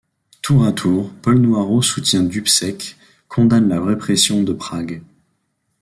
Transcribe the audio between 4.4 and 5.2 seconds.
de Prague.